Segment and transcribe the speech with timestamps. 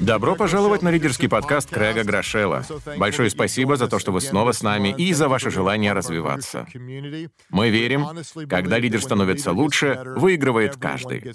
[0.00, 2.64] Добро пожаловать на лидерский подкаст Крэга Грошела.
[2.96, 6.66] Большое спасибо за то, что вы снова с нами и за ваше желание развиваться.
[7.50, 8.06] Мы верим,
[8.48, 11.32] когда лидер становится лучше, выигрывает каждый.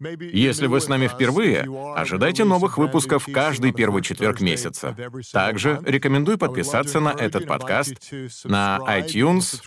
[0.00, 4.96] Если вы с нами впервые, ожидайте новых выпусков каждый первый четверг месяца.
[5.32, 8.12] Также рекомендую подписаться на этот подкаст
[8.44, 9.60] на iTunes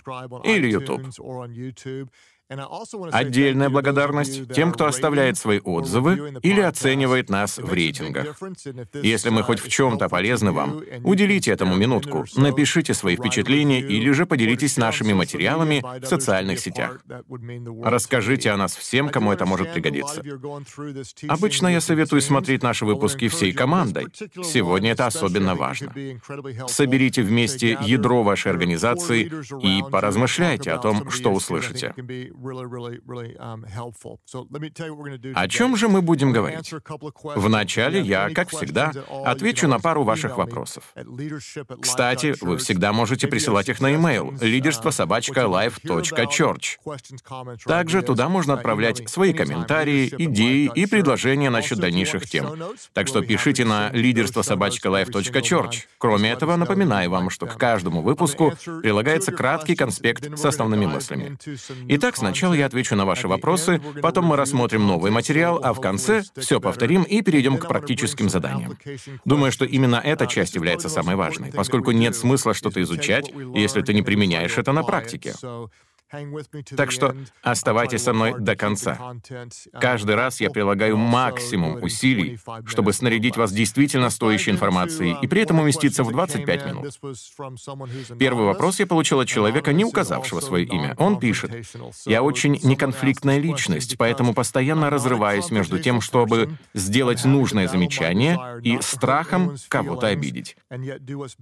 [0.44, 1.02] или YouTube.
[3.12, 8.36] Отдельная благодарность тем, кто оставляет свои отзывы или оценивает нас в рейтингах.
[8.94, 14.26] Если мы хоть в чем-то полезны вам, уделите этому минутку, напишите свои впечатления или же
[14.26, 17.02] поделитесь нашими материалами в социальных сетях.
[17.82, 20.22] Расскажите о нас всем, кому это может пригодиться.
[21.28, 24.06] Обычно я советую смотреть наши выпуски всей командой.
[24.44, 25.92] Сегодня это особенно важно.
[26.68, 29.30] Соберите вместе ядро вашей организации
[29.62, 31.94] и поразмышляйте о том, что услышите.
[35.34, 36.74] О чем же мы будем говорить?
[37.22, 38.92] Вначале я, как всегда,
[39.24, 40.92] отвечу на пару ваших вопросов.
[41.80, 46.78] Кстати, вы всегда можете присылать их на e-mail лидерство собачка life.church.
[47.64, 52.50] Также туда можно отправлять свои комментарии, идеи и предложения насчет дальнейших тем.
[52.92, 55.84] Так что пишите на лидерство собачка life.church.
[55.98, 58.52] Кроме этого, напоминаю вам, что к каждому выпуску
[58.82, 61.38] прилагается краткий конспект с основными мыслями.
[61.88, 65.82] Итак, сначала Сначала я отвечу на ваши вопросы, потом мы рассмотрим новый материал, а в
[65.82, 68.78] конце все повторим и перейдем к практическим заданиям.
[69.26, 73.92] Думаю, что именно эта часть является самой важной, поскольку нет смысла что-то изучать, если ты
[73.92, 75.34] не применяешь это на практике.
[76.76, 78.98] Так что оставайтесь со мной до конца.
[79.80, 85.60] Каждый раз я прилагаю максимум усилий, чтобы снарядить вас действительно стоящей информацией и при этом
[85.60, 86.98] уместиться в 25 минут.
[88.18, 90.94] Первый вопрос я получил от человека, не указавшего свое имя.
[90.98, 91.50] Он пишет,
[92.06, 99.56] «Я очень неконфликтная личность, поэтому постоянно разрываюсь между тем, чтобы сделать нужное замечание и страхом
[99.68, 100.56] кого-то обидеть.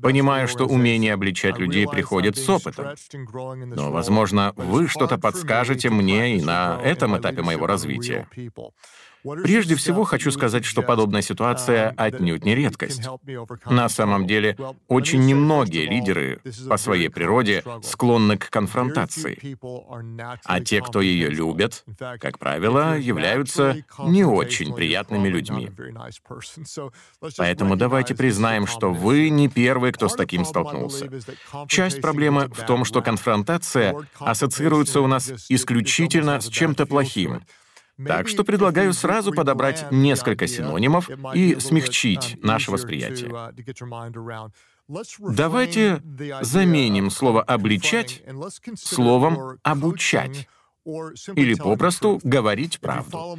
[0.00, 2.94] Понимаю, что умение обличать людей приходит с опытом.
[3.74, 8.28] Но, возможно, вы что-то подскажете мне и на этом этапе моего развития.
[9.22, 13.02] Прежде всего, хочу сказать, что подобная ситуация отнюдь не редкость.
[13.66, 14.56] На самом деле,
[14.88, 19.56] очень немногие лидеры по своей природе склонны к конфронтации.
[20.44, 25.70] А те, кто ее любят, как правило, являются не очень приятными людьми.
[27.36, 31.10] Поэтому давайте признаем, что вы не первый, кто с таким столкнулся.
[31.68, 37.42] Часть проблемы в том, что конфронтация ассоциируется у нас исключительно с чем-то плохим,
[38.06, 43.32] так что предлагаю сразу подобрать несколько синонимов и смягчить наше восприятие.
[45.18, 46.02] Давайте
[46.40, 48.22] заменим слово «обличать»
[48.76, 50.48] словом «обучать»,
[51.36, 53.38] или попросту говорить правду.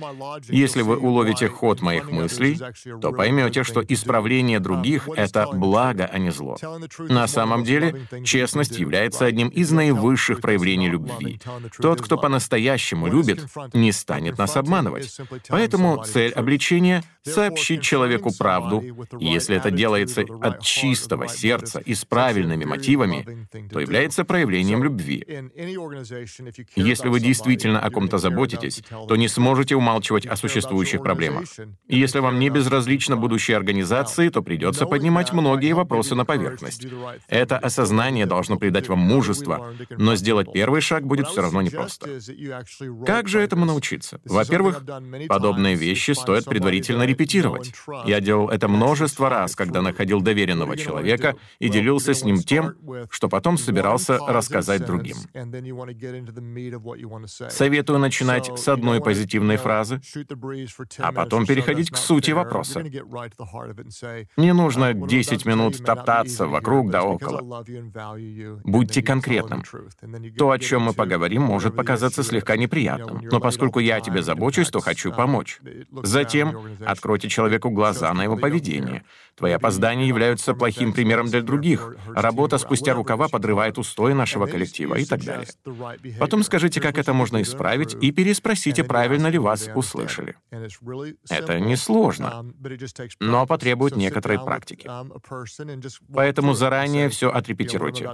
[0.50, 2.60] Если вы уловите ход моих мыслей,
[3.02, 6.58] то поймете, что исправление других— это благо, а не зло.
[7.00, 11.40] На самом деле, честность является одним из наивысших проявлений любви.
[11.80, 15.18] Тот, кто по-настоящему любит, не станет нас обманывать.
[15.50, 18.84] Поэтому цель обличения— сообщить человеку правду,
[19.20, 25.26] если это делается от чистого сердца и с правильными мотивами, то является проявлением любви.
[26.76, 31.46] Если вы действительно о ком-то заботитесь, то не сможете умалчивать о существующих проблемах.
[31.88, 36.86] И если вам не безразлично будущее организации, то придется поднимать многие вопросы на поверхность.
[37.28, 42.08] Это осознание должно придать вам мужество, но сделать первый шаг будет все равно непросто.
[43.06, 44.20] Как же этому научиться?
[44.26, 44.84] Во-первых,
[45.28, 47.74] подобные вещи стоит предварительно репетировать.
[48.06, 52.76] Я делал это множество раз, когда находил доверенного человека и делился с ним тем,
[53.10, 55.18] что потом собирался рассказать другим.
[57.28, 60.02] Советую начинать с одной позитивной фразы,
[61.00, 62.84] а потом переходить к сути вопроса.
[64.38, 67.64] Не нужно 10 минут топтаться вокруг да около.
[68.64, 69.64] Будьте конкретным.
[70.38, 74.70] То, о чем мы поговорим, может показаться слегка неприятным, но поскольку я о тебе забочусь,
[74.70, 75.60] то хочу помочь.
[76.04, 79.04] Затем откройте человеку глаза на его поведение.
[79.36, 81.96] Твои опоздания являются плохим примером для других.
[82.08, 85.48] Работа спустя рукава подрывает устои нашего коллектива и так далее.
[86.20, 90.36] Потом скажите, как это можно исправить, и переспросите, правильно ли вас услышали.
[91.30, 92.46] Это несложно,
[93.20, 94.90] но потребует некоторой практики.
[96.14, 98.10] Поэтому заранее все отрепетируйте.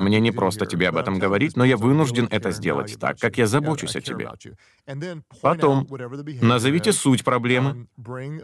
[0.00, 3.46] Мне не просто тебе об этом говорить, но я вынужден это сделать так, как я
[3.46, 4.30] забочусь о тебе.
[5.42, 5.86] Потом
[6.40, 7.86] назовите суть проблемы,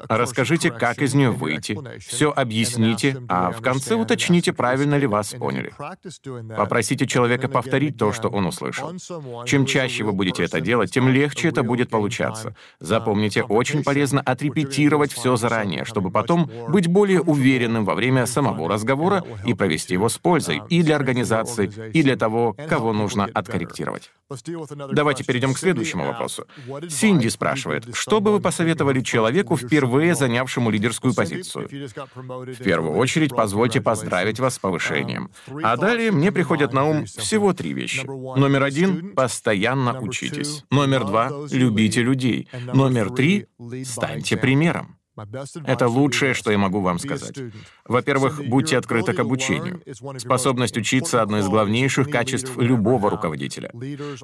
[0.08, 5.73] Расскажите, как из нее выйти, все объясните, а в конце уточните, правильно ли вас поняли.
[6.56, 8.93] Попросите человека повторить то, что он услышал.
[9.46, 12.55] Чем чаще вы будете это делать, тем легче это будет получаться.
[12.81, 19.25] Запомните, очень полезно отрепетировать все заранее, чтобы потом быть более уверенным во время самого разговора
[19.47, 24.11] и провести его с пользой и для организации, и для того, кого нужно откорректировать.
[24.93, 26.47] Давайте перейдем к следующему вопросу.
[26.89, 31.69] Синди спрашивает, что бы вы посоветовали человеку, впервые занявшему лидерскую позицию?
[31.69, 35.31] В первую очередь, позвольте поздравить вас с повышением.
[35.63, 38.07] А далее мне приходят на ум всего три вещи.
[38.07, 40.65] Номер один— постоянно учитесь.
[40.71, 42.49] Номер два— любите людей.
[42.73, 43.47] Номер три—
[43.85, 44.99] станьте примером.
[45.65, 47.38] Это лучшее, что я могу вам сказать.
[47.85, 49.81] Во-первых, будьте открыты к обучению.
[50.19, 53.71] Способность учиться— одно из главнейших качеств любого руководителя.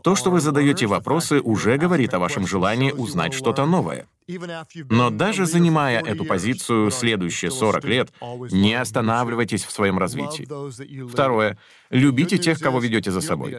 [0.02, 4.06] То, что вы задаете вопросы, уже говорит о вашем желании узнать что-то новое.
[4.90, 8.12] Но даже занимая эту позицию следующие 40 лет,
[8.50, 10.48] не останавливайтесь в своем развитии.
[11.08, 11.56] Второе.
[11.90, 13.58] Любите тех, кого ведете за собой.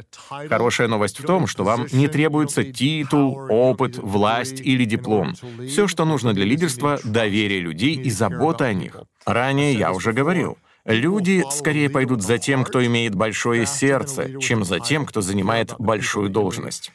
[0.49, 5.35] Хорошая новость в том, что вам не требуется титул, опыт, власть или диплом.
[5.67, 8.97] Все, что нужно для лидерства— доверие людей и забота о них.
[9.25, 14.79] Ранее я уже говорил— Люди скорее пойдут за тем, кто имеет большое сердце, чем за
[14.79, 16.91] тем, кто занимает большую должность.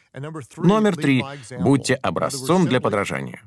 [0.57, 1.23] Номер три.
[1.59, 3.41] Будьте образцом для подражания.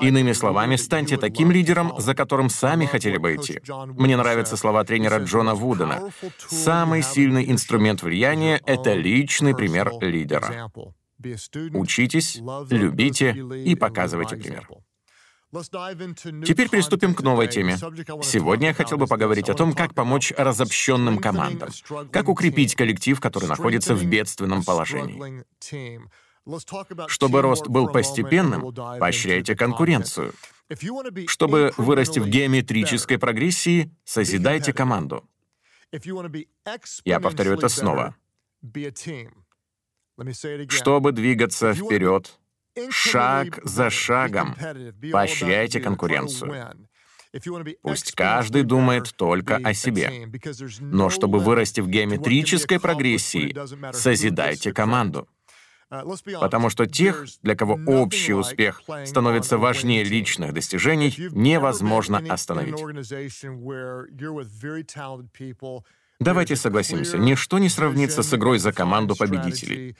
[0.00, 3.60] Иными словами, станьте таким лидером, за которым сами хотели бы идти.
[3.96, 6.10] Мне нравятся слова тренера Джона Вудена.
[6.38, 10.70] Самый сильный инструмент влияния— это личный пример лидера.
[11.74, 12.40] Учитесь,
[12.70, 14.68] любите и показывайте пример.
[15.52, 17.76] Теперь приступим к новой теме.
[18.22, 21.70] Сегодня я хотел бы поговорить о том, как помочь разобщенным командам,
[22.12, 25.44] как укрепить коллектив, который находится в бедственном положении.
[27.08, 30.32] Чтобы рост был постепенным, поощряйте конкуренцию.
[31.26, 35.28] Чтобы вырасти в геометрической прогрессии, созидайте команду.
[37.04, 38.14] Я повторю это снова.
[40.68, 42.39] Чтобы двигаться вперед,
[42.90, 44.56] шаг за шагом.
[45.12, 46.76] Поощряйте конкуренцию.
[47.82, 50.28] Пусть каждый думает только о себе.
[50.80, 53.54] Но чтобы вырасти в геометрической прогрессии,
[53.92, 55.28] созидайте команду.
[56.40, 62.76] Потому что тех, для кого общий успех становится важнее личных достижений, невозможно остановить.
[66.20, 69.96] Давайте согласимся, ничто не сравнится с игрой за команду победителей.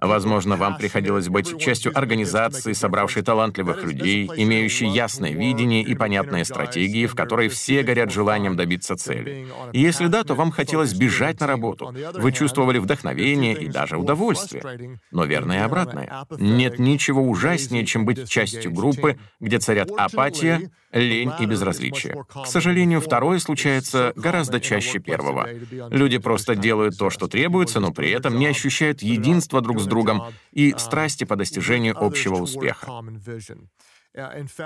[0.00, 7.06] Возможно, вам приходилось быть частью организации, собравшей талантливых людей, имеющей ясное видение и понятные стратегии,
[7.06, 9.46] в которой все горят желанием добиться цели.
[9.72, 11.94] И если да, то вам хотелось бежать на работу.
[12.14, 15.00] Вы чувствовали вдохновение и даже удовольствие.
[15.10, 16.26] Но верно и обратное.
[16.38, 22.24] Нет ничего ужаснее, чем быть частью группы, где царят апатия, лень и безразличие.
[22.32, 25.48] К сожалению, второе случается гораздо чаще первого.
[25.90, 30.22] Люди просто делают то, что требуется, но при этом не ощущают единства друг с другом
[30.52, 33.02] и страсти по достижению общего успеха.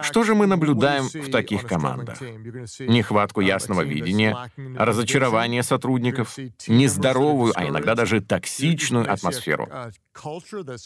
[0.02, 2.20] Что же мы наблюдаем в таких командах?
[2.20, 4.36] Нехватку ясного видения,
[4.76, 6.38] разочарование сотрудников,
[6.68, 9.68] нездоровую, а иногда даже токсичную атмосферу.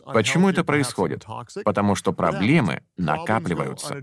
[0.07, 1.27] Почему это происходит?
[1.65, 4.03] Потому что проблемы накапливаются.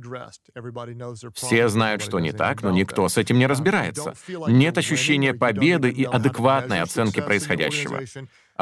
[1.33, 4.13] Все знают, что не так, но никто с этим не разбирается.
[4.47, 8.01] Нет ощущения победы и адекватной оценки происходящего.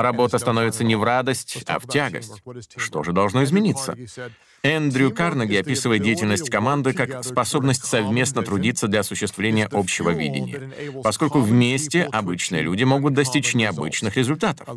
[0.02, 2.42] Работа становится не в радость, а в тягость.
[2.78, 3.98] Что же должно измениться?
[4.64, 10.72] Эндрю Карнеги описывает деятельность команды как способность совместно трудиться для осуществления общего видения,
[11.04, 14.68] поскольку вместе обычные люди могут достичь необычных результатов.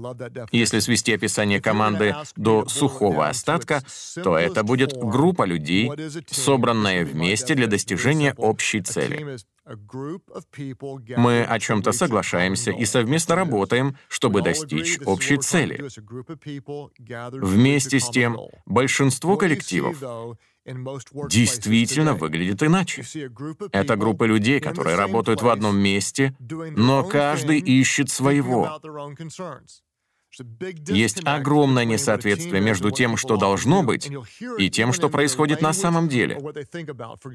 [0.50, 3.82] Если свести описание команды до сухого остатка,
[4.22, 5.90] то это будет группа людей,
[6.30, 9.38] собранная вместе для достижения общей цели.
[9.64, 15.88] Мы о чем-то соглашаемся и совместно работаем, чтобы достичь общей цели.
[17.32, 19.96] Вместе с тем, большинство коллективов
[21.28, 23.04] действительно выглядит иначе.
[23.72, 28.80] Это группа людей, которые работают в одном месте, но каждый ищет своего.
[30.88, 34.10] Есть огромное несоответствие между тем, что должно быть,
[34.58, 36.38] и тем, что происходит на самом деле.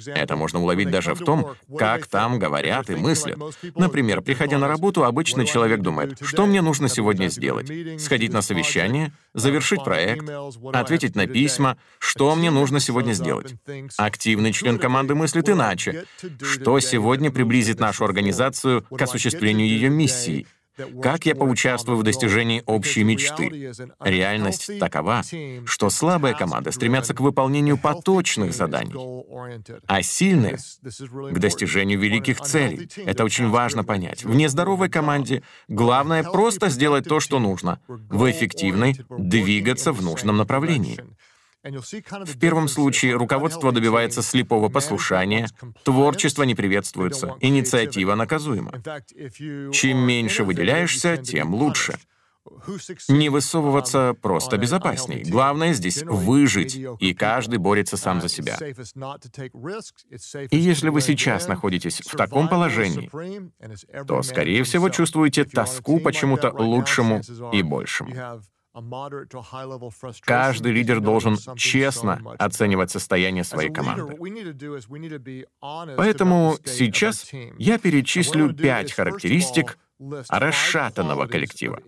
[0.07, 3.37] Это можно уловить даже в том, как там говорят и мыслят.
[3.75, 7.71] Например, приходя на работу, обычный человек думает, что мне нужно сегодня сделать?
[8.01, 10.27] Сходить на совещание, завершить проект,
[10.73, 13.53] ответить на письма, что мне нужно сегодня сделать?
[13.97, 16.05] Активный член команды мыслит иначе.
[16.41, 20.47] Что сегодня приблизит нашу организацию к осуществлению ее миссии?
[21.01, 23.73] Как я поучаствую в достижении общей мечты.
[23.99, 25.21] Реальность такова,
[25.65, 28.93] что слабые команды стремятся к выполнению поточных заданий,
[29.87, 32.89] а сильные— к достижению великих целей.
[33.05, 34.23] Это очень важно понять.
[34.23, 37.79] В нездоровой команде главное просто сделать то, что нужно.
[37.87, 40.99] В эффективной— двигаться в нужном направлении.
[41.63, 45.47] В первом случае руководство добивается слепого послушания,
[45.83, 48.71] творчество не приветствуется, инициатива наказуема.
[49.71, 51.99] Чем меньше выделяешься, тем лучше.
[53.09, 55.23] Не высовываться просто безопасней.
[55.23, 58.57] Главное здесь выжить, и каждый борется сам за себя.
[60.49, 63.09] И если вы сейчас находитесь в таком положении,
[64.05, 67.21] то, скорее всего, чувствуете тоску почему-то лучшему
[67.51, 68.41] и большему.
[70.21, 74.15] Каждый лидер должен честно оценивать состояние своей команды.
[75.97, 79.77] Поэтому сейчас я перечислю пять характеристик
[80.29, 81.81] расшатанного коллектива.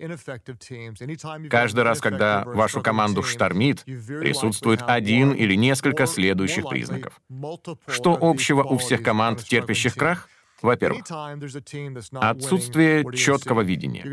[1.50, 7.22] Каждый раз, когда вашу команду штормит, присутствует один или несколько следующих признаков.
[7.88, 10.28] Что общего у всех команд, терпящих крах?
[10.62, 11.04] Во-первых,
[12.14, 14.04] отсутствие четкого видения.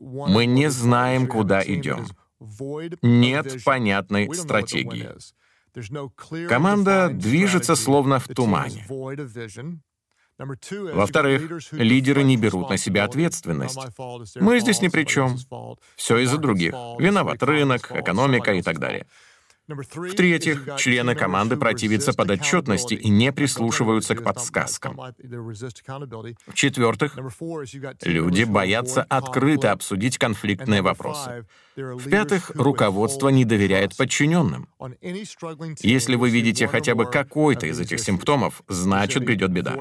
[0.00, 2.06] Мы не знаем, куда идем.
[3.02, 5.08] Нет понятной стратегии.
[6.48, 8.84] Команда движется словно в тумане.
[10.94, 13.78] Во-вторых, лидеры не берут на себя ответственность.
[14.36, 15.36] Мы здесь ни при чем.
[15.96, 16.72] Все из-за других.
[16.98, 19.06] Виноват рынок, экономика и так далее.
[19.74, 25.00] В-третьих, члены команды противятся подотчетности и не прислушиваются к подсказкам.
[26.46, 27.16] В-четвертых,
[28.02, 31.46] люди боятся открыто обсудить конфликтные вопросы.
[31.76, 34.68] В-пятых, руководство не доверяет подчиненным.
[35.80, 39.76] Если вы видите хотя бы какой-то из этих симптомов, значит, грядет беда.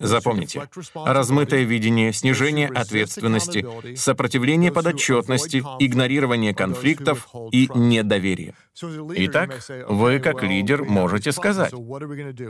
[0.00, 3.64] Запомните, размытое видение, снижение ответственности,
[3.96, 8.54] сопротивление подотчетности, игнорирование конфликтов и недоверие.
[8.82, 11.72] Итак, вы как лидер можете сказать,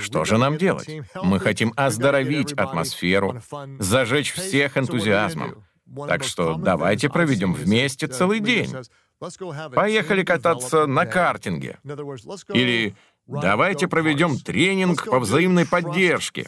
[0.01, 0.89] что же нам делать?
[1.23, 3.43] Мы хотим оздоровить атмосферу,
[3.79, 5.65] зажечь всех энтузиазмом.
[6.09, 8.75] Так что давайте проведем вместе целый день.
[9.75, 11.79] Поехали кататься на картинге.
[12.53, 16.47] Или давайте проведем тренинг по взаимной поддержке.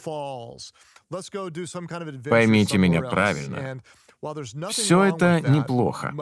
[2.29, 3.81] Поймите меня правильно.
[4.71, 6.13] Все это неплохо,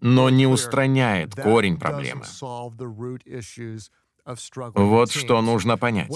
[0.00, 2.24] но не устраняет корень проблемы.
[4.24, 6.10] Вот что нужно понять.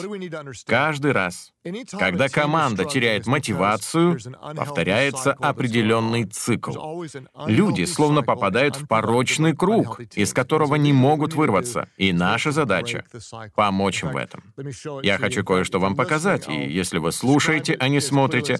[0.67, 1.53] Каждый раз,
[1.99, 4.19] когда команда теряет мотивацию,
[4.55, 7.05] повторяется определенный цикл.
[7.47, 13.05] Люди словно попадают в порочный круг, из которого не могут вырваться, и наша задача—
[13.57, 14.45] помочь им в этом.
[15.03, 18.57] Я хочу кое-что вам показать, и если вы слушаете, а не смотрите,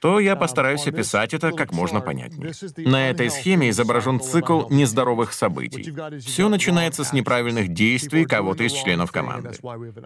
[0.00, 2.52] то я постараюсь описать это как можно понятнее.
[2.76, 5.92] На этой схеме изображен цикл нездоровых событий.
[6.20, 9.52] Все начинается с неправильных действий кого-то из членов команды.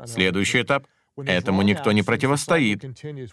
[0.07, 0.87] Следующий этап—
[1.27, 2.83] Этому никто не противостоит.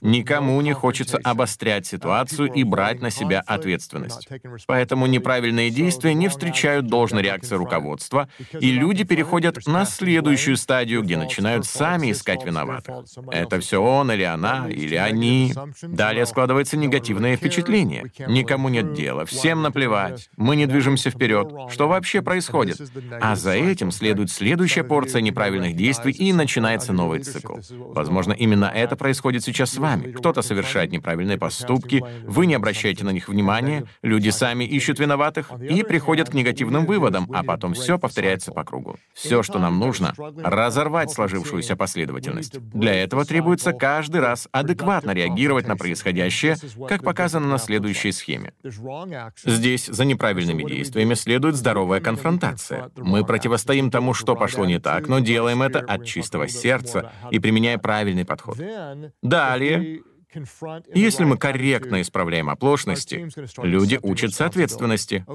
[0.02, 4.28] Никому не хочется обострять ситуацию и брать на себя ответственность.
[4.66, 8.30] Поэтому неправильные действия не встречают должной реакции руководства,
[8.60, 13.06] и люди переходят на следующую стадию, где начинают сами искать виноватых.
[13.32, 15.54] Это все он или она, или они.
[15.82, 18.12] Далее складывается негативное впечатление.
[18.28, 21.52] Никому нет дела, всем наплевать, мы не движемся вперед.
[21.70, 22.78] Что вообще происходит?
[23.22, 27.58] А за этим следует следующая порция неправильных действий, и начинается новый цикл.
[27.72, 30.12] Возможно, именно это происходит сейчас с вами.
[30.12, 35.84] Кто-то совершает неправильные поступки, вы не обращаете на них внимания, люди сами ищут виноватых и
[35.84, 38.98] приходят к негативным выводам, а потом все повторяется по кругу.
[39.14, 42.60] Все, что нам нужно— разорвать сложившуюся последовательность.
[42.60, 46.56] Для этого требуется каждый раз адекватно реагировать на происходящее,
[46.88, 48.54] как показано на следующей схеме.
[49.46, 52.92] Здесь за неправильными действиями следует здоровая конфронтация.
[52.96, 57.57] Мы противостоим тому, что пошло не так, но делаем это от чистого сердца и применяем
[57.58, 58.60] применяя правильный подход.
[59.24, 60.02] Далее,
[60.94, 63.28] если мы корректно исправляем оплошности,
[63.64, 65.26] люди учатся ответственности.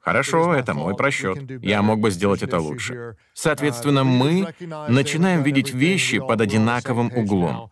[0.00, 1.38] Хорошо, это мой просчет.
[1.62, 3.16] Я мог бы сделать это лучше.
[3.32, 4.54] Соответственно, мы
[4.88, 7.70] начинаем видеть вещи под одинаковым углом.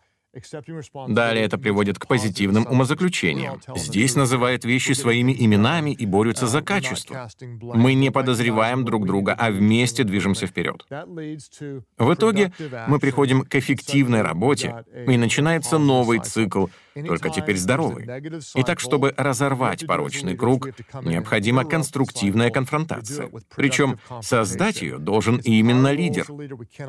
[1.07, 3.59] Далее это приводит к позитивным умозаключениям.
[3.75, 7.29] Здесь называют вещи своими именами и борются за качество.
[7.41, 10.85] Мы не подозреваем друг друга, а вместе движемся вперед.
[10.89, 12.53] В итоге
[12.87, 16.67] мы приходим к эффективной работе, и начинается новый цикл,
[17.05, 18.07] только теперь здоровый.
[18.55, 20.69] Итак, чтобы разорвать порочный круг,
[21.03, 23.29] необходима конструктивная конфронтация.
[23.55, 26.25] Причем создать ее должен именно лидер.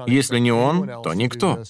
[0.06, 1.64] Если не он, то никто.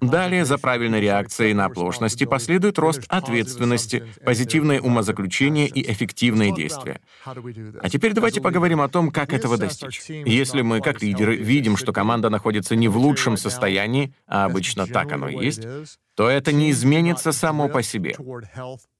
[0.00, 7.00] Далее за правильной реакцией на оплошности последует рост ответственности, позитивное умозаключение и эффективные действия.
[7.24, 10.02] А теперь давайте поговорим о том, как этого достичь.
[10.08, 15.12] Если мы, как лидеры, видим, что команда находится не в лучшем состоянии, а обычно так
[15.12, 15.66] оно и есть,
[16.14, 18.16] то это не изменится само по себе.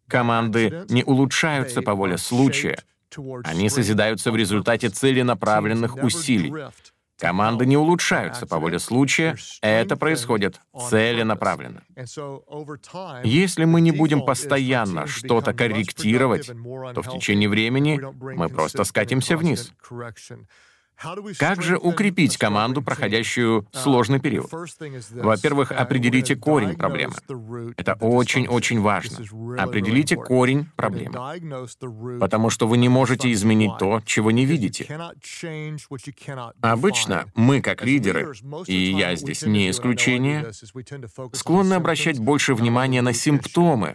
[0.09, 2.79] Команды не улучшаются по воле случая,
[3.45, 6.53] они созидаются в результате целенаправленных усилий.
[7.23, 10.61] Команды не улучшаются по воле случая, это происходит
[10.91, 11.85] целенаправленно.
[13.23, 18.01] Если мы не будем постоянно что-то корректировать, то в течение времени
[18.35, 19.73] мы просто скатимся вниз.
[21.39, 24.51] Как же укрепить команду, проходящую сложный период?
[25.11, 27.15] Во-первых, определите корень проблемы.
[27.77, 29.19] Это очень-очень важно.
[29.59, 31.19] Определите корень проблемы.
[32.21, 34.87] Потому что вы не можете изменить то, чего не видите.
[36.61, 38.33] Обычно мы, как лидеры,
[38.67, 40.51] и я здесь не исключение,
[41.33, 43.95] склонны обращать больше внимания на симптомы,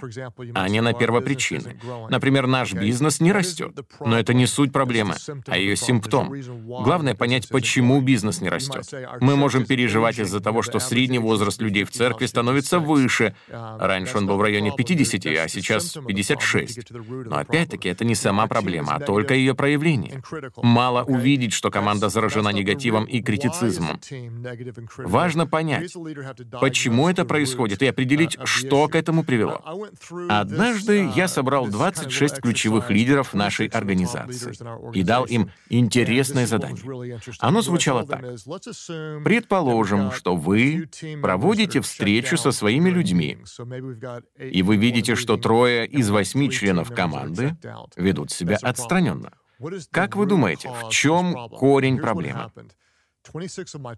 [0.53, 1.79] а не на первопричины.
[2.09, 5.15] Например, наш бизнес не растет, но это не суть проблемы,
[5.47, 6.33] а ее симптом.
[6.83, 8.85] Главное понять, почему бизнес не растет.
[9.21, 13.35] Мы можем переживать из-за того, что средний возраст людей в церкви становится выше.
[13.49, 16.91] Раньше он был в районе 50, а сейчас 56.
[17.25, 20.21] Но опять-таки это не сама проблема, а только ее проявление.
[20.57, 23.99] Мало увидеть, что команда заражена негативом и критицизмом.
[24.97, 25.93] Важно понять,
[26.59, 29.61] почему это происходит, и определить, что к этому привело.
[30.29, 34.51] Однажды я собрал 26 ключевых лидеров нашей организации
[34.93, 36.76] и дал им интересное задание.
[37.39, 38.21] Оно звучало так.
[39.23, 40.89] Предположим, что вы
[41.21, 43.37] проводите встречу со своими людьми,
[44.39, 47.57] и вы видите, что трое из восьми членов команды
[47.95, 49.33] ведут себя отстраненно.
[49.91, 52.51] Как вы думаете, в чем корень проблемы?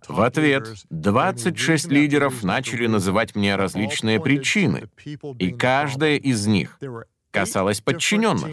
[0.08, 4.90] В ответ 26 лидеров начали называть мне различные причины,
[5.38, 6.80] и каждая из них
[7.32, 8.48] касалась подчиненных.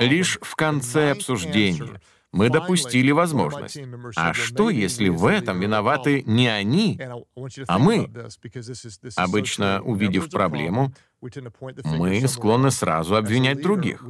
[0.00, 2.00] Лишь в конце обсуждения
[2.32, 3.78] мы допустили возможность.
[4.16, 6.98] А что, если в этом виноваты не они,
[7.68, 8.10] а мы?
[9.16, 10.92] Обычно, увидев проблему,
[11.84, 14.04] мы склонны сразу обвинять других.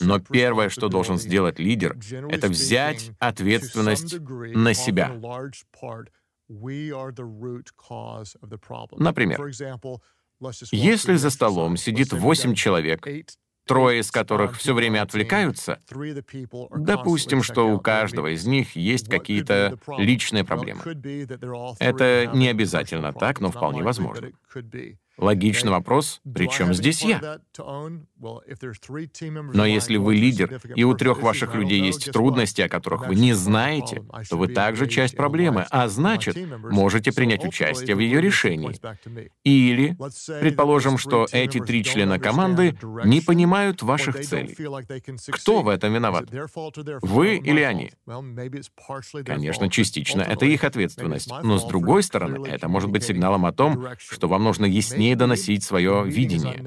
[0.00, 1.96] Но первое, что должен сделать лидер,
[2.30, 5.12] это взять ответственность на себя.
[8.98, 9.40] Например,
[10.70, 13.06] если за столом сидит восемь человек,
[13.66, 15.78] трое из которых все время отвлекаются,
[16.70, 20.82] допустим, что у каждого из них есть какие-то личные проблемы.
[21.78, 24.32] Это не обязательно так, но вполне возможно.
[25.18, 27.38] Логичный вопрос, причем здесь я?
[29.54, 33.32] Но если вы лидер, и у трех ваших людей есть трудности, о которых вы не
[33.32, 36.36] знаете, то вы также часть проблемы, а значит,
[36.70, 38.78] можете принять участие в ее решении.
[39.44, 39.96] Или,
[40.40, 44.56] предположим, что эти три члена команды не понимают ваших целей.
[45.30, 46.26] Кто в этом виноват?
[47.02, 47.92] Вы или они?
[49.24, 50.22] Конечно, частично.
[50.22, 54.44] Это их ответственность, но с другой стороны, это может быть сигналом о том, что вам
[54.44, 56.62] нужно яснее доносить свое видение.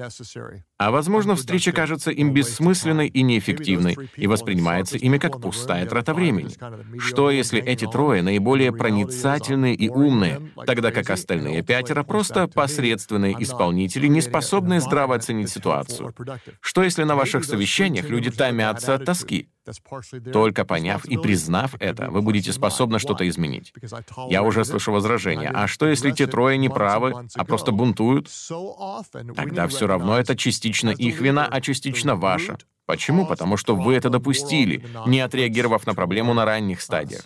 [0.78, 6.50] А возможно, встреча кажется им бессмысленной и неэффективной и воспринимается ими как пустая трата времени.
[6.98, 14.08] Что, если эти трое наиболее проницательные и умные, тогда как остальные пятеро просто посредственные исполнители,
[14.08, 16.12] не способные здраво оценить ситуацию?
[16.60, 19.48] Что, если на ваших совещаниях люди томятся от тоски?
[20.32, 23.72] Только поняв и признав это, вы будете способны что-то изменить.
[24.28, 25.50] Я уже слышу возражения.
[25.54, 28.30] А что, если те трое не правы, а просто бунтуют?
[29.34, 32.58] Тогда все равно это частично их вина, а частично ваша.
[32.86, 33.26] Почему?
[33.26, 37.24] Потому что вы это допустили, не отреагировав на проблему на ранних стадиях.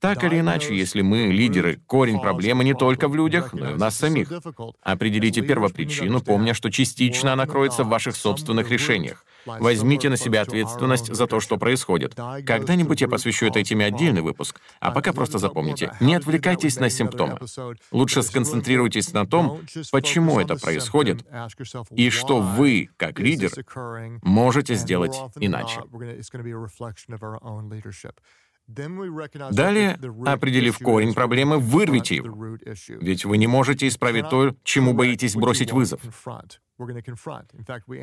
[0.00, 3.78] Так или иначе, если мы лидеры, корень проблемы не только в людях, но и в
[3.78, 4.32] нас самих.
[4.82, 9.24] Определите первопричину, помня, что частично она кроется в ваших собственных решениях.
[9.46, 12.14] Возьмите на себя ответственность за то, что происходит.
[12.14, 17.38] Когда-нибудь я посвящу этой теме отдельный выпуск, а пока просто запомните, не отвлекайтесь на симптомы.
[17.90, 19.60] Лучше сконцентрируйтесь на том,
[19.92, 21.24] почему это происходит,
[21.90, 23.50] и что вы, как лидер,
[24.22, 25.80] можете сделать иначе.
[29.50, 32.56] Далее, определив корень проблемы, вырвите его.
[33.00, 36.00] Ведь вы не можете исправить то, чему боитесь бросить вызов.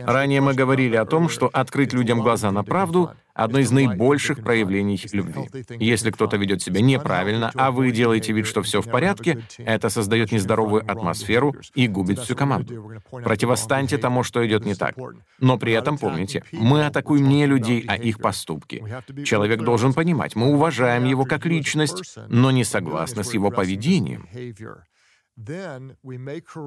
[0.06, 5.00] Ранее мы говорили о том, что открыть людям глаза на правду— одно из наибольших проявлений
[5.14, 5.50] любви.
[5.80, 10.32] Если кто-то ведет себя неправильно, а вы делаете вид, что все в порядке, это создает
[10.32, 12.92] нездоровую атмосферу и губит всю команду.
[13.12, 14.96] Противостаньте тому, что идет не так.
[15.40, 18.84] Но при этом помните, мы атакуем не людей, а их поступки.
[19.24, 24.28] Человек должен понимать, мы уважаем его как личность, но не согласны с его поведением.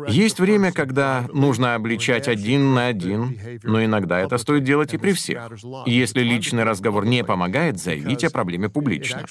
[0.08, 5.12] Есть время, когда нужно обличать один на один, но иногда это стоит делать и при
[5.12, 5.50] всех.
[5.86, 9.24] Если личный разговор не помогает, заявите о проблеме публично.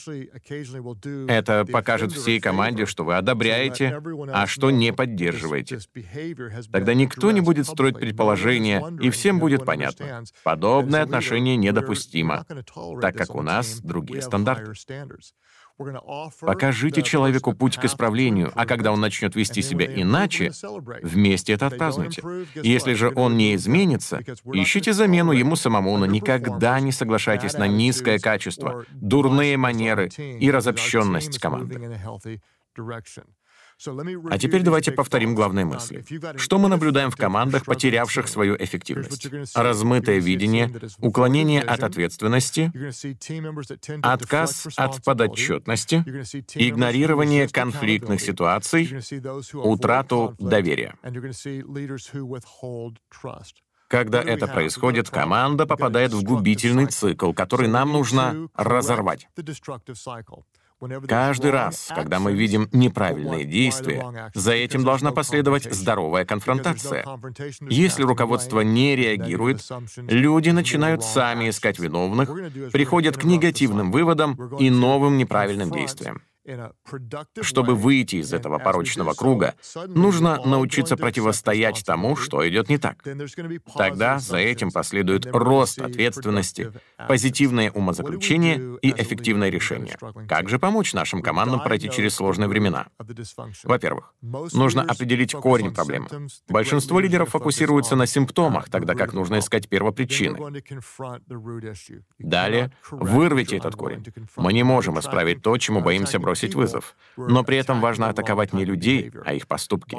[1.30, 4.02] Это покажет всей команде, что вы одобряете,
[4.34, 5.80] а что не поддерживаете.
[6.74, 10.26] Тогда никто не будет строить предположения, и всем будет понятно.
[10.44, 12.46] Подобное отношение недопустимо,
[13.02, 14.74] так как у нас другие стандарты.
[16.42, 20.52] Покажите человеку путь к исправлению, а когда он начнет вести себя иначе,
[21.02, 22.22] вместе это отпразднуйте.
[22.56, 24.22] Если же он не изменится,
[24.54, 31.40] ищите замену ему самому, но никогда не соглашайтесь на низкое качество, дурные манеры и разобщенность
[31.40, 32.00] команды.
[34.30, 36.04] А теперь давайте повторим главные мысли.
[36.38, 39.28] Что мы наблюдаем в командах, потерявших свою эффективность?
[39.56, 42.72] Размытое видение, уклонение от ответственности,
[44.04, 46.04] отказ от подотчетности,
[46.56, 48.90] игнорирование конфликтных ситуаций,
[49.54, 50.96] утрату доверия.
[53.88, 59.28] Когда это происходит, команда попадает в губительный цикл, который нам нужно разорвать.
[61.08, 67.06] Каждый раз, когда мы видим неправильные действия, за этим должна последовать здоровая конфронтация.
[67.70, 69.62] Если руководство не реагирует,
[69.98, 72.30] люди начинают сами искать виновных,
[72.72, 76.22] приходят к негативным выводам и новым неправильным действиям.
[77.42, 79.56] Чтобы выйти из этого порочного круга,
[79.88, 83.04] нужно научиться противостоять тому, что идет не так.
[83.76, 86.72] Тогда за этим последует рост ответственности,
[87.08, 89.98] позитивное умозаключение и эффективное решение.
[90.28, 92.88] Как же помочь нашим командам пройти через сложные времена?
[93.64, 96.08] Во-первых, нужно определить корень проблемы.
[96.48, 100.40] Большинство лидеров фокусируются на симптомах, тогда как нужно искать первопричины.
[102.18, 104.06] Далее, вырвите этот корень.
[104.36, 106.96] Мы не можем исправить то, чему боимся бросить бросить вызов.
[107.18, 109.98] Но при этом важно атаковать не людей, а их поступки.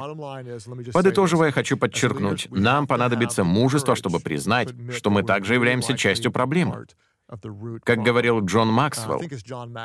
[0.92, 6.86] Подытоживая, хочу подчеркнуть, нам понадобится мужество, чтобы признать, что мы также являемся частью проблемы.
[7.84, 9.22] Как говорил Джон Максвелл,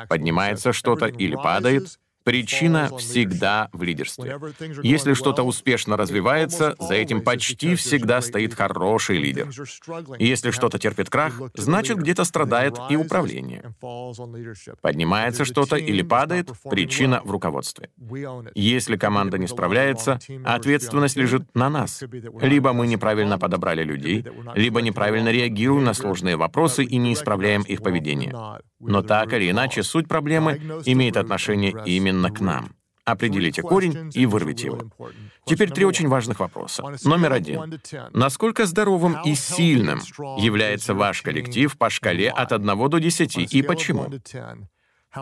[0.08, 4.36] поднимается что-то или падает, Причина всегда в лидерстве.
[4.82, 9.48] Если что-то успешно развивается, за этим почти всегда стоит хороший лидер.
[10.18, 13.72] Если что-то терпит крах, значит, где-то страдает и управление.
[14.80, 17.90] Поднимается что-то или падает, причина в руководстве.
[18.56, 22.02] Если команда не справляется, ответственность лежит на нас.
[22.40, 27.84] Либо мы неправильно подобрали людей, либо неправильно реагируем на сложные вопросы и не исправляем их
[27.84, 28.34] поведение.
[28.80, 32.76] Но так или иначе, суть проблемы имеет отношение именно к нам.
[33.06, 34.80] Определите корень и вырвите его.
[35.44, 36.82] Теперь три очень важных вопроса.
[37.04, 37.80] Номер один.
[38.12, 40.00] Насколько здоровым и сильным
[40.38, 44.10] является ваш коллектив по шкале от 1 до 10 и почему?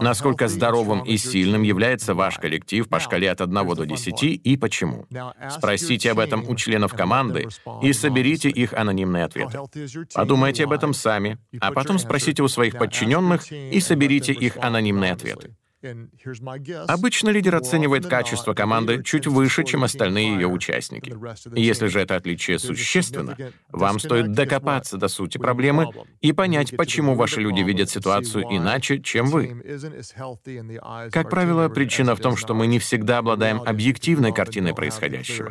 [0.00, 5.06] Насколько здоровым и сильным является ваш коллектив по шкале от 1 до 10 и почему?
[5.50, 7.48] Спросите об этом у членов команды
[7.82, 9.58] и соберите их анонимные ответы.
[10.14, 15.54] Подумайте об этом сами, а потом спросите у своих подчиненных и соберите их анонимные ответы.
[16.88, 21.14] Обычно лидер оценивает качество команды чуть выше, чем остальные ее участники.
[21.54, 23.36] Если же это отличие существенно,
[23.68, 29.26] вам стоит докопаться до сути проблемы и понять, почему ваши люди видят ситуацию иначе, чем
[29.26, 29.62] вы.
[31.12, 35.50] Как правило, причина в том, что мы не всегда обладаем объективной картиной происходящего.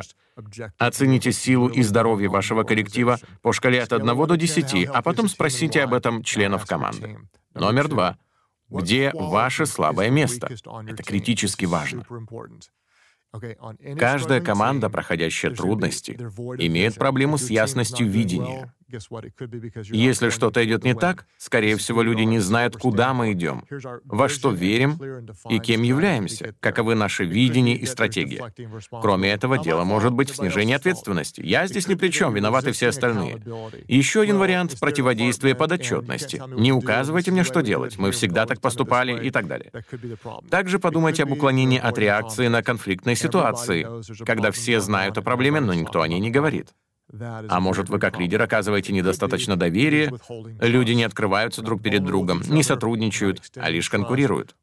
[0.78, 5.82] Оцените силу и здоровье вашего коллектива по шкале от 1 до 10, а потом спросите
[5.82, 7.18] об этом членов команды.
[7.54, 8.16] Номер два.
[8.82, 10.48] Где ваше слабое место?
[10.86, 12.04] Это критически важно.
[13.98, 18.74] Каждая команда, проходящая трудности, имеет проблему с ясностью видения.
[19.90, 23.64] Если что-то идет не так, скорее всего, люди не знают, куда мы идем,
[24.04, 24.98] во что верим
[25.48, 28.42] и кем являемся, каковы наши видения и стратегии.
[28.90, 31.40] Кроме этого, дело может быть в снижении ответственности.
[31.40, 33.42] Я здесь ни при чем, виноваты все остальные.
[33.88, 36.42] Еще один вариант— противодействие подотчетности.
[36.56, 39.70] Не указывайте мне, что делать, мы всегда так поступали и так далее.
[40.50, 43.86] Также подумайте об уклонении от реакции на конфликтные ситуации,
[44.24, 46.68] когда все знают о проблеме, но никто о ней не говорит.
[47.12, 50.12] А может, вы как лидер оказываете недостаточно доверия,
[50.60, 54.56] люди не открываются друг перед другом, не сотрудничают, а лишь конкурируют.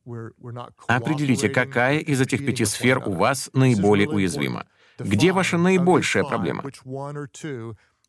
[0.88, 4.66] Определите, какая из этих пяти сфер у вас наиболее уязвима.
[5.00, 6.64] Где ваша наибольшая проблема?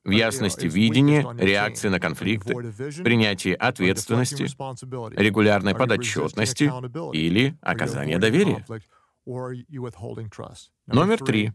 [0.05, 2.55] В ясности видения, реакции на конфликты,
[3.05, 4.49] принятии ответственности,
[5.17, 6.73] регулярной подотчетности
[7.15, 8.67] или оказании доверия.
[10.87, 11.53] Номер три.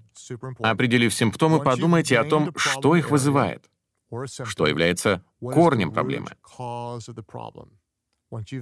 [0.59, 3.69] Определив симптомы, подумайте о том, что их вызывает,
[4.45, 6.27] что является корнем проблемы.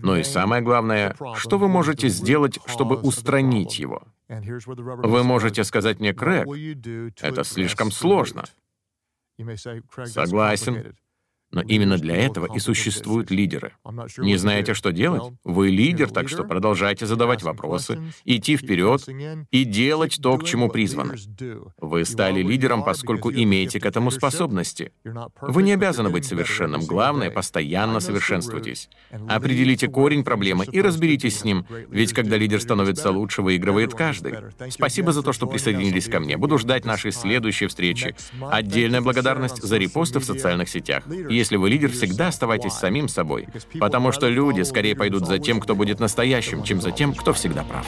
[0.02, 4.04] Но и самое главное, что вы можете сделать, чтобы устранить его.
[4.28, 6.48] Вы можете сказать мне, Крэг,
[7.22, 8.46] это слишком сложно.
[10.06, 10.96] Согласен.
[11.52, 13.74] Но именно для этого и существуют лидеры.
[14.18, 15.34] Не знаете, что делать?
[15.44, 19.08] Вы лидер, так что продолжайте задавать вопросы, идти вперед
[19.52, 21.16] и делать то, к чему призваны.
[21.80, 24.92] Вы стали лидером, поскольку имеете к этому способности.
[25.42, 26.82] Вы не обязаны быть совершенным.
[26.86, 28.90] Главное, постоянно совершенствуйтесь.
[29.28, 34.36] Определите корень проблемы и разберитесь с ним, ведь когда лидер становится лучше, выигрывает каждый.
[34.70, 36.38] Спасибо за то, что присоединились ко мне.
[36.38, 38.16] Буду ждать нашей следующей встречи.
[38.42, 41.04] Отдельная благодарность за репосты в социальных сетях.
[41.46, 43.48] Если вы лидер, всегда оставайтесь самим собой,
[43.80, 47.64] потому что люди скорее пойдут за тем, кто будет настоящим, чем за тем, кто всегда
[47.64, 47.86] прав.